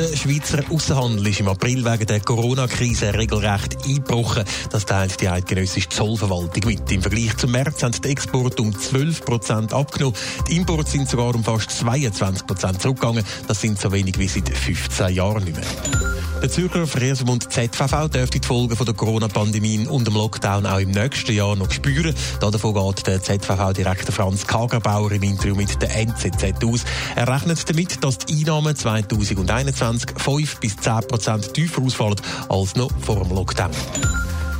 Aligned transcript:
Der 0.00 0.16
Schweizer 0.16 0.62
Außenhandel 0.70 1.26
ist 1.26 1.40
im 1.40 1.48
April 1.48 1.84
wegen 1.84 2.06
der 2.06 2.20
Corona-Krise 2.20 3.12
regelrecht 3.12 3.84
eingebrochen. 3.84 4.44
Das 4.70 4.86
teilt 4.86 5.20
die 5.20 5.28
eidgenössische 5.28 5.90
Zollverwaltung 5.90 6.64
mit. 6.64 6.90
Im 6.90 7.02
Vergleich 7.02 7.36
zum 7.36 7.50
März 7.50 7.82
haben 7.82 7.92
die 7.92 8.08
Exporte 8.08 8.62
um 8.62 8.74
12 8.74 9.22
Prozent 9.26 9.74
abgenommen. 9.74 10.16
Die 10.48 10.56
Importe 10.56 10.90
sind 10.90 11.06
sogar 11.06 11.34
um 11.34 11.44
fast 11.44 11.70
22 11.72 12.46
Prozent 12.46 12.80
zurückgegangen. 12.80 13.24
Das 13.46 13.60
sind 13.60 13.78
so 13.78 13.92
wenig 13.92 14.18
wie 14.18 14.28
seit 14.28 14.48
15 14.48 15.14
Jahren 15.14 15.44
nicht 15.44 15.58
mehr. 15.58 16.29
Der 16.42 16.50
Zürcher 16.50 16.86
Verkehrsverbund 16.86 17.52
ZVV 17.52 18.08
dürfte 18.08 18.40
die 18.40 18.46
Folgen 18.46 18.74
der 18.74 18.94
Corona-Pandemie 18.94 19.86
und 19.86 20.06
dem 20.06 20.14
Lockdown 20.14 20.64
auch 20.64 20.78
im 20.78 20.90
nächsten 20.90 21.32
Jahr 21.32 21.54
noch 21.54 21.70
spüren. 21.70 22.14
Davon 22.40 22.74
geht 22.74 23.06
der 23.06 23.22
ZVV-Direktor 23.22 24.14
Franz 24.14 24.46
Kagerbauer 24.46 25.12
im 25.12 25.22
Interview 25.22 25.54
mit 25.54 25.82
der 25.82 25.94
NZZ 25.94 26.64
aus. 26.64 26.84
Er 27.14 27.28
rechnet 27.28 27.68
damit, 27.68 28.02
dass 28.02 28.18
die 28.18 28.40
Einnahmen 28.40 28.74
2021 28.74 30.12
5 30.16 30.60
bis 30.60 30.76
10 30.76 31.08
Prozent 31.08 31.52
tiefer 31.52 31.82
ausfallen 31.82 32.16
als 32.48 32.74
noch 32.74 32.90
vor 33.02 33.22
dem 33.22 33.34
Lockdown. 33.34 33.72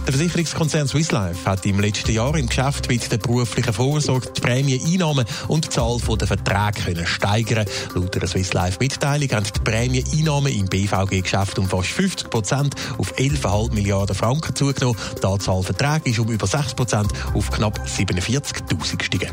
Der 0.06 0.14
Versicherungskonzern 0.14 0.88
Swiss 0.88 1.12
Life 1.12 1.48
hat 1.48 1.64
im 1.66 1.78
letzten 1.78 2.12
Jahr 2.12 2.34
im 2.36 2.48
Geschäft 2.48 2.88
mit 2.88 3.12
der 3.12 3.18
beruflichen 3.18 3.72
Vorsorge 3.72 4.30
die 4.34 4.40
Prämieneinnahmen 4.40 5.24
und 5.48 5.66
die 5.66 5.68
Zahl 5.68 5.98
der 6.18 6.26
Verträge 6.26 6.84
können 6.84 7.06
steigern. 7.06 7.66
Laut 7.94 8.14
der 8.14 8.26
Swiss 8.26 8.52
Life 8.52 8.78
Mitteilung 8.80 9.30
haben 9.30 9.44
die 9.44 9.60
Prämieneinnahmen 9.60 10.52
im 10.52 10.66
BVG-Geschäft 10.66 11.58
um 11.58 11.68
fast 11.68 11.90
50 11.90 12.30
Prozent 12.30 12.74
auf 12.98 13.14
11,5 13.16 13.72
Milliarden 13.72 14.16
Franken 14.16 14.56
zugenommen. 14.56 14.98
Die 15.22 15.26
Anzahl 15.26 15.62
Verträge 15.62 16.10
ist 16.10 16.18
um 16.18 16.28
über 16.28 16.46
6 16.46 16.74
Prozent 16.74 17.12
auf 17.34 17.50
knapp 17.50 17.78
47.000 17.86 18.96
gestiegen. 18.96 19.30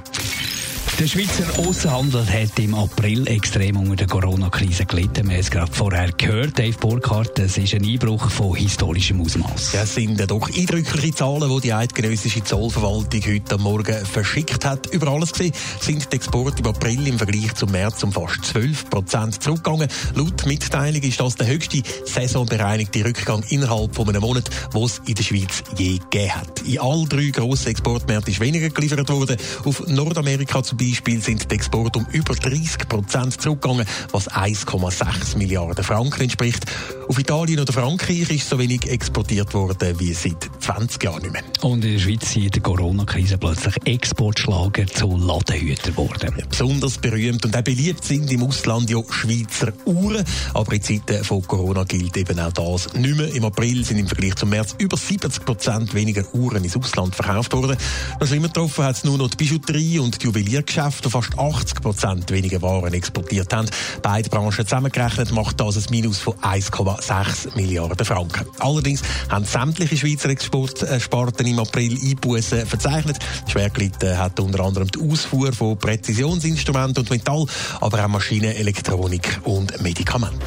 Der 0.99 1.05
Schweizer 1.05 1.59
Außenhandel 1.59 2.25
hat 2.25 2.57
im 2.57 2.73
April 2.73 3.27
extrem 3.27 3.77
unter 3.77 3.95
der 3.95 4.07
Corona-Krise 4.07 4.87
gelitten. 4.87 5.27
Wir 5.27 5.35
haben 5.35 5.41
es 5.41 5.51
gerade 5.51 5.71
vorher 5.71 6.11
gehört, 6.11 6.57
Dave 6.57 6.75
Burkhardt, 6.79 7.37
es 7.37 7.55
ist 7.59 7.75
ein 7.75 7.85
Einbruch 7.85 8.31
von 8.31 8.55
historischem 8.55 9.21
Ausmaß. 9.21 9.73
Das 9.73 9.93
sind 9.93 10.19
doch 10.31 10.49
eindrückliche 10.49 11.13
Zahlen, 11.13 11.55
die 11.55 11.61
die 11.61 11.73
eidgenössische 11.73 12.43
Zollverwaltung 12.43 13.21
heute 13.27 13.59
Morgen 13.59 14.05
verschickt 14.07 14.65
hat. 14.65 14.87
Über 14.87 15.09
alles 15.09 15.33
gesehen 15.33 15.53
sind 15.79 16.11
die 16.11 16.15
Exporte 16.15 16.63
im 16.63 16.67
April 16.67 17.05
im 17.05 17.19
Vergleich 17.19 17.53
zum 17.53 17.71
März 17.73 18.01
um 18.01 18.11
fast 18.11 18.45
12 18.45 18.89
Prozent 18.89 19.43
zurückgegangen. 19.43 19.89
Laut 20.15 20.47
Mitteilung 20.47 21.03
ist 21.03 21.19
das 21.19 21.35
der 21.35 21.45
höchste 21.45 21.83
saisonbereinigte 22.05 23.05
Rückgang 23.05 23.43
innerhalb 23.49 23.93
von 23.93 24.09
einem 24.09 24.21
Monat, 24.21 24.49
den 24.73 24.83
es 24.83 24.99
in 25.05 25.13
der 25.13 25.23
Schweiz 25.23 25.63
je 25.77 25.99
gegeben 25.99 26.33
hat. 26.33 26.61
In 26.61 26.79
all 26.79 27.05
drei 27.07 27.29
grossen 27.29 27.67
Exportmärkten 27.67 28.33
ist 28.33 28.39
weniger 28.39 28.69
geliefert 28.71 29.09
worden. 29.09 29.37
Auf 29.63 29.85
Nordamerika 29.85 30.63
zum 30.63 30.77
Beispiel 30.79 30.86
sind 30.95 31.51
die 31.51 31.55
Exporte 31.55 31.99
um 31.99 32.05
über 32.11 32.33
30 32.33 32.87
Prozent 32.87 33.41
zurückgegangen, 33.41 33.85
was 34.11 34.29
1,6 34.29 35.37
Milliarden 35.37 35.83
Franken 35.83 36.21
entspricht. 36.21 36.65
Auf 37.07 37.17
Italien 37.17 37.59
oder 37.59 37.71
Frankreich 37.71 38.29
ist 38.29 38.49
so 38.49 38.59
wenig 38.59 38.89
exportiert 38.89 39.53
worden 39.53 39.99
wie 39.99 40.13
seit 40.13 40.49
20 40.59 41.03
Jahren 41.03 41.21
nicht 41.21 41.31
mehr. 41.31 41.43
Und 41.61 41.83
in 41.85 41.93
der 41.93 41.99
Schweiz 41.99 42.31
sind 42.31 42.45
in 42.45 42.51
der 42.51 42.61
Corona-Krise 42.61 43.37
plötzlich 43.37 43.75
Exportschlager 43.85 44.87
zu 44.87 45.15
Ladenhütern 45.15 45.93
geworden. 45.93 46.33
Ja, 46.37 46.45
besonders 46.49 46.97
berühmt 46.97 47.45
und 47.45 47.55
auch 47.55 47.61
beliebt 47.61 48.03
sind 48.03 48.31
im 48.31 48.43
Ausland 48.43 48.89
ja 48.89 48.99
Schweizer 49.09 49.71
Uhren. 49.85 50.23
Aber 50.53 50.73
in 50.73 50.81
Zeiten 50.81 51.23
von 51.23 51.41
Corona 51.47 51.83
gilt 51.85 52.17
eben 52.17 52.39
auch 52.39 52.51
das 52.51 52.93
nicht 52.93 53.17
mehr. 53.17 53.33
Im 53.33 53.45
April 53.45 53.85
sind 53.85 53.99
im 53.99 54.07
Vergleich 54.07 54.35
zum 54.35 54.49
März 54.49 54.75
über 54.77 54.97
70 54.97 55.45
Prozent 55.45 55.93
weniger 55.93 56.23
Uhren 56.33 56.63
ins 56.63 56.75
Ausland 56.75 57.15
verkauft 57.15 57.53
worden. 57.53 57.77
Noch 58.19 58.27
schlimmer 58.27 58.47
getroffen 58.47 58.83
hat 58.83 58.97
es 58.97 59.03
nur 59.03 59.17
noch 59.17 59.29
die 59.29 59.37
Bijouterie 59.37 59.99
und 59.99 60.21
die 60.21 60.27
Juweliergeschäfte, 60.27 60.76
die 60.77 61.09
fast 61.09 61.37
80 61.37 61.81
Prozent 61.81 62.31
weniger 62.31 62.61
Waren 62.61 62.93
exportiert 62.93 63.53
haben. 63.53 63.67
Beide 64.01 64.29
Branchen 64.29 64.65
zusammengerechnet 64.65 65.31
macht 65.31 65.59
das 65.59 65.77
ein 65.77 65.85
Minus 65.89 66.19
von 66.19 66.35
1,6 66.35 67.55
Milliarden 67.55 68.05
Franken. 68.05 68.45
Allerdings 68.59 69.01
haben 69.29 69.45
sämtliche 69.45 69.97
Schweizer 69.97 70.29
Exportsparten 70.29 71.47
im 71.47 71.59
April 71.59 71.97
Einbußen 72.01 72.65
verzeichnet. 72.65 73.17
Schwer 73.47 73.69
gelitten 73.69 74.17
hat 74.17 74.39
unter 74.39 74.63
anderem 74.63 74.89
die 74.89 74.99
Ausfuhr 74.99 75.51
von 75.51 75.77
Präzisionsinstrumenten 75.77 77.03
und 77.03 77.09
Metall, 77.09 77.45
aber 77.81 78.05
auch 78.05 78.09
Maschinen, 78.09 78.55
Elektronik 78.55 79.39
und 79.43 79.81
Medikamente. 79.81 80.45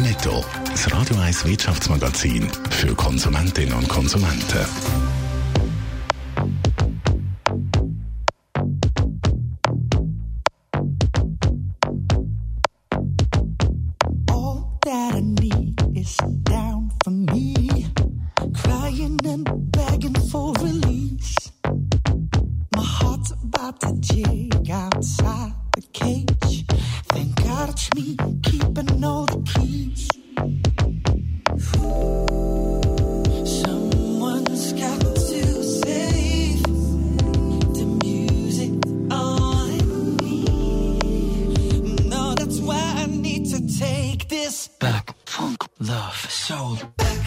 Netto. 0.00 0.44
Das 0.70 0.90
Radio 0.90 1.16
1 1.18 1.44
Wirtschaftsmagazin 1.44 2.48
für 2.70 2.94
Konsumentinnen 2.94 3.74
und 3.74 3.88
Konsumenten. 3.88 5.11
To 23.82 23.94
jig 24.00 24.70
outside 24.70 25.52
the 25.74 25.82
cage. 25.92 26.64
Thank 27.08 27.36
God 27.44 27.70
it's 27.70 27.92
me 27.94 28.16
keeping 28.42 29.04
all 29.04 29.26
the 29.26 29.42
keys. 29.54 30.08
Someone's 33.62 34.72
got 34.74 35.00
to 35.00 35.64
save 35.64 36.62
the 37.78 37.86
music 38.04 38.72
all 39.10 39.68
in 39.80 40.16
me. 40.18 40.44
No, 42.08 42.34
that's 42.34 42.60
why 42.60 42.82
I 42.96 43.06
need 43.06 43.46
to 43.50 43.60
take 43.78 44.28
this 44.28 44.68
back. 44.68 45.14
Funk, 45.26 45.64
love, 45.80 46.30
soul. 46.30 46.78
Back, 46.96 47.21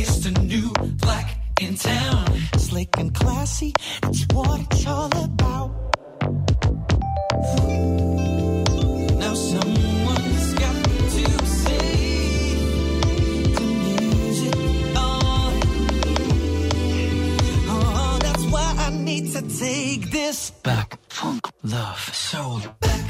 is 0.00 0.22
the 0.24 0.30
new 0.42 0.72
black 1.04 1.36
in 1.60 1.74
town. 1.76 2.26
Slick 2.56 2.96
and 2.98 3.14
classy, 3.14 3.72
it's 4.04 4.26
what 4.32 4.60
it's 4.60 4.86
all 4.86 5.12
about. 5.24 5.70
Now 9.22 9.34
someone's 9.34 10.54
got 10.54 10.84
to 11.14 11.46
save 11.46 12.58
the 13.56 13.66
music. 13.84 14.54
Oh, 17.68 18.18
that's 18.22 18.44
why 18.52 18.74
I 18.78 18.90
need 18.90 19.32
to 19.32 19.42
take 19.58 20.10
this 20.10 20.50
back. 20.50 20.98
Funk, 21.08 21.46
love, 21.62 22.14
soul. 22.14 22.60
Back. 22.80 23.09